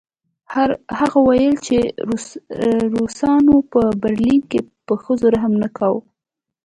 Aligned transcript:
هغه 0.99 1.17
وویل 1.21 1.55
چې 1.65 1.77
روسانو 2.95 3.55
په 3.71 3.81
برلین 4.01 4.41
کې 4.51 4.59
په 4.85 4.93
ښځو 5.03 5.27
رحم 5.35 5.53
نه 5.63 5.69
کاوه 5.77 6.01